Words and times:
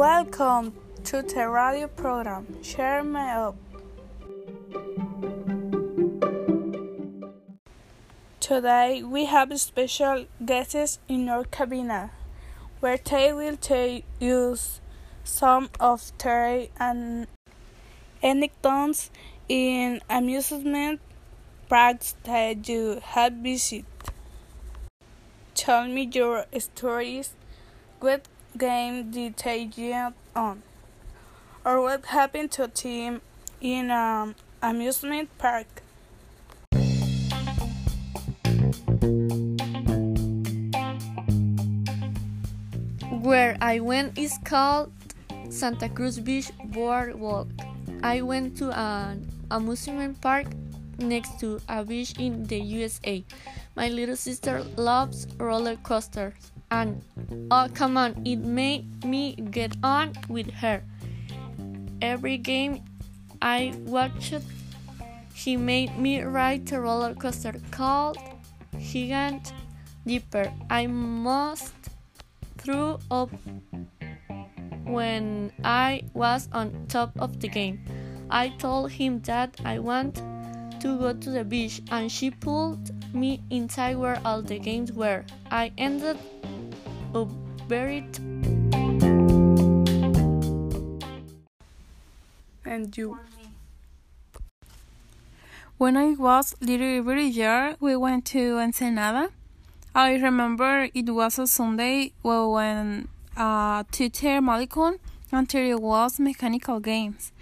Welcome 0.00 0.72
to 1.04 1.20
the 1.20 1.46
radio 1.46 1.86
program. 1.86 2.62
Share 2.62 3.04
me 3.04 3.20
up. 3.20 3.54
Today 8.40 9.02
we 9.02 9.26
have 9.26 9.52
special 9.60 10.24
guests 10.42 11.00
in 11.06 11.28
our 11.28 11.44
cabina, 11.44 12.12
where 12.80 12.96
they 12.96 13.34
will 13.34 13.58
tell 13.58 14.00
you 14.18 14.56
some 15.22 15.68
of 15.78 16.12
their 16.16 16.68
and 16.78 17.26
anecdotes 18.22 19.10
in 19.50 20.00
amusement 20.08 21.02
parks 21.68 22.14
that 22.24 22.66
you 22.66 23.02
have 23.04 23.34
visited. 23.34 23.84
Tell 25.54 25.86
me 25.86 26.08
your 26.10 26.46
stories. 26.58 27.34
What 27.98 28.26
game 28.56 29.10
did 29.10 29.34
on? 29.46 30.14
Um, 30.34 30.62
or 31.64 31.80
what 31.82 32.06
happened 32.06 32.50
to 32.52 32.64
a 32.64 32.68
team 32.68 33.20
in 33.60 33.90
an 33.90 34.34
amusement 34.62 35.28
park? 35.38 35.82
Where 43.20 43.56
I 43.60 43.80
went 43.80 44.18
is 44.18 44.38
called 44.44 44.92
Santa 45.50 45.88
Cruz 45.88 46.18
Beach 46.18 46.50
Boardwalk. 46.64 47.48
I 48.02 48.22
went 48.22 48.56
to 48.58 48.70
an 48.78 49.28
amusement 49.50 50.20
park 50.20 50.46
next 50.98 51.38
to 51.40 51.60
a 51.68 51.84
beach 51.84 52.14
in 52.18 52.44
the 52.44 52.58
USA. 52.58 53.24
My 53.76 53.88
little 53.88 54.16
sister 54.16 54.62
loves 54.76 55.26
roller 55.38 55.76
coasters, 55.76 56.52
and 56.70 57.02
oh, 57.50 57.68
come 57.74 57.96
on, 57.96 58.22
it 58.24 58.36
made 58.36 59.04
me 59.04 59.34
get 59.50 59.76
on 59.82 60.12
with 60.28 60.50
her. 60.50 60.82
Every 62.00 62.38
game 62.38 62.82
I 63.42 63.74
watched, 63.86 64.34
she 65.34 65.56
made 65.56 65.98
me 65.98 66.22
ride 66.22 66.72
a 66.72 66.80
roller 66.80 67.14
coaster 67.14 67.54
called 67.70 68.18
Gigant 68.76 69.52
Dipper. 70.06 70.52
I 70.70 70.86
must 70.86 71.74
threw 72.58 72.98
up 73.10 73.30
when 74.84 75.52
I 75.64 76.02
was 76.14 76.48
on 76.52 76.86
top 76.88 77.12
of 77.18 77.40
the 77.40 77.48
game. 77.48 77.84
I 78.30 78.50
told 78.58 78.92
him 78.92 79.20
that 79.22 79.60
I 79.64 79.78
want 79.78 80.22
to 80.80 80.98
go 80.98 81.12
to 81.12 81.30
the 81.30 81.44
beach 81.44 81.82
and 81.90 82.10
she 82.10 82.30
pulled 82.30 82.90
me 83.14 83.42
inside 83.50 83.96
where 83.96 84.20
all 84.24 84.40
the 84.40 84.58
games 84.58 84.92
were. 84.92 85.24
I 85.50 85.72
ended 85.76 86.16
up 87.14 87.28
buried. 87.68 88.18
And 92.64 92.96
you? 92.96 93.18
When 95.78 95.96
I 95.96 96.12
was 96.12 96.54
little 96.60 97.02
very 97.02 97.26
young, 97.26 97.76
we 97.80 97.96
went 97.96 98.26
to 98.26 98.58
Ensenada. 98.58 99.30
I 99.94 100.14
remember 100.14 100.88
it 100.94 101.08
was 101.10 101.38
a 101.38 101.46
Sunday 101.46 102.12
well, 102.22 102.52
when 102.52 103.08
uh, 103.36 103.84
teacher 103.90 104.40
Malikon 104.40 104.98
and 105.32 105.48
there 105.48 105.78
was 105.78 106.20
mechanical 106.20 106.80
games 106.80 107.32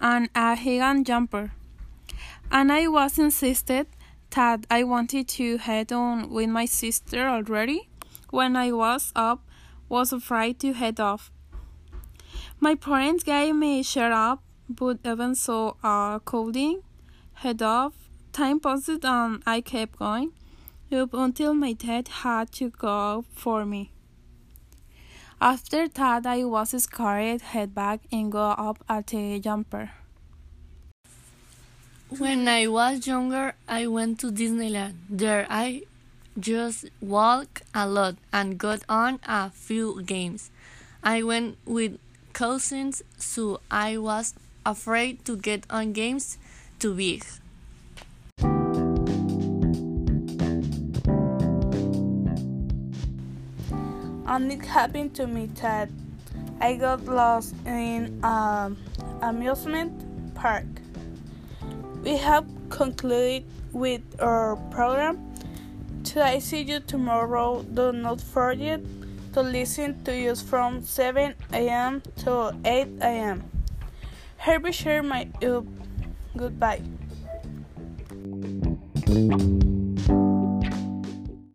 and 0.00 0.28
a 0.34 0.56
gigant 0.56 1.06
jumper. 1.06 1.52
And 2.50 2.70
I 2.70 2.88
was 2.88 3.18
insisted 3.18 3.86
that 4.30 4.66
I 4.70 4.84
wanted 4.84 5.28
to 5.28 5.58
head 5.58 5.92
on 5.92 6.30
with 6.30 6.50
my 6.50 6.66
sister 6.66 7.28
already. 7.28 7.88
When 8.34 8.56
I 8.56 8.72
was 8.72 9.12
up, 9.14 9.46
was 9.88 10.12
afraid 10.12 10.58
to 10.58 10.72
head 10.72 10.98
off. 10.98 11.30
My 12.58 12.74
parents 12.74 13.22
gave 13.22 13.54
me 13.54 13.84
shut 13.84 14.10
up, 14.10 14.42
but 14.68 14.98
even 15.04 15.36
so, 15.36 15.76
uh, 15.84 16.18
colding, 16.18 16.82
head 17.34 17.62
off, 17.62 17.92
time 18.32 18.58
passed 18.58 19.04
and 19.04 19.40
I 19.46 19.60
kept 19.60 20.00
going 20.00 20.32
up 20.92 21.14
until 21.14 21.54
my 21.54 21.74
dad 21.74 22.08
had 22.08 22.50
to 22.54 22.70
go 22.70 23.24
for 23.36 23.64
me. 23.64 23.92
After 25.40 25.86
that, 25.86 26.26
I 26.26 26.42
was 26.42 26.70
scared, 26.82 27.40
head 27.40 27.72
back, 27.72 28.00
and 28.10 28.32
go 28.32 28.50
up 28.50 28.82
at 28.88 29.06
the 29.06 29.38
jumper. 29.38 29.92
When 32.08 32.48
I 32.48 32.66
was 32.66 33.06
younger, 33.06 33.54
I 33.68 33.86
went 33.86 34.18
to 34.20 34.32
Disneyland. 34.32 34.94
There, 35.08 35.46
I 35.48 35.82
just 36.38 36.86
walked 37.00 37.62
a 37.74 37.86
lot 37.86 38.16
and 38.32 38.58
got 38.58 38.82
on 38.88 39.20
a 39.26 39.50
few 39.50 40.02
games. 40.02 40.50
I 41.02 41.22
went 41.22 41.58
with 41.64 41.98
cousins, 42.32 43.02
so 43.16 43.60
I 43.70 43.98
was 43.98 44.34
afraid 44.66 45.24
to 45.26 45.36
get 45.36 45.64
on 45.70 45.92
games 45.92 46.38
too 46.78 46.94
big. 46.94 47.24
And 54.26 54.50
it 54.50 54.64
happened 54.64 55.14
to 55.14 55.26
me 55.26 55.46
that 55.60 55.90
I 56.60 56.76
got 56.76 57.04
lost 57.04 57.54
in 57.66 58.18
an 58.24 58.76
amusement 59.22 60.34
park. 60.34 60.64
We 62.02 62.16
have 62.16 62.44
concluded 62.70 63.44
with 63.72 64.02
our 64.20 64.56
program. 64.70 65.33
Today, 66.04 66.38
see 66.38 66.60
you 66.62 66.80
tomorrow. 66.80 67.62
Do 67.62 67.90
not 67.90 68.20
forget 68.20 68.80
to 69.32 69.40
listen 69.40 70.04
to 70.04 70.12
us 70.28 70.42
from 70.42 70.82
7 70.82 71.34
a.m. 71.52 72.02
to 72.18 72.54
8 72.64 72.88
a.m. 73.00 73.42
Herbie 74.36 74.72
share 74.72 75.02
my 75.02 75.28
up. 75.42 75.64
Goodbye. 76.36 76.82